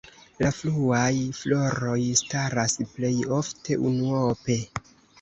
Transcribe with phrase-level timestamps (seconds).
[0.45, 1.09] La fruaj
[1.41, 4.63] floroj staras plej ofte unuope.